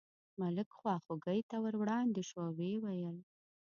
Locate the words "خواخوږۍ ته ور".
0.77-1.75